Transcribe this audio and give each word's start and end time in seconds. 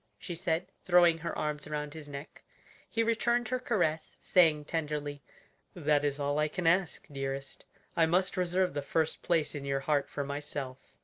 she 0.17 0.33
said, 0.33 0.65
throwing 0.83 1.19
her 1.19 1.37
arms 1.37 1.67
around 1.67 1.93
his 1.93 2.09
neck. 2.09 2.41
He 2.89 3.03
returned 3.03 3.49
her 3.49 3.59
caress, 3.59 4.17
saying 4.19 4.65
tenderly, 4.65 5.21
"That 5.75 6.03
is 6.03 6.19
all 6.19 6.39
I 6.39 6.47
can 6.47 6.65
ask, 6.65 7.05
dearest; 7.11 7.65
I 7.95 8.07
must 8.07 8.35
reserve 8.35 8.73
the 8.73 8.81
first 8.81 9.21
place 9.21 9.53
in 9.53 9.63
your 9.63 9.81
heart 9.81 10.09
for 10.09 10.23
myself." 10.23 10.79